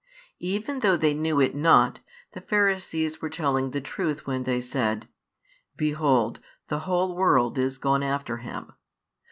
[0.39, 1.99] Even though they knew it not,
[2.33, 5.07] the Pharisees were telling the truth when they said:
[5.77, 6.39] Behold,
[6.69, 8.71] the whole world is gone after Him.